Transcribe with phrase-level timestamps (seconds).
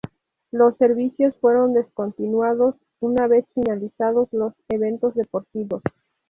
[0.49, 5.83] Los servicios fueron descontinuados una vez finalizados los eventos deportivos.